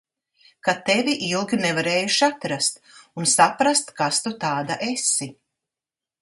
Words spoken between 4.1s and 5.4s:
tu tāda esi.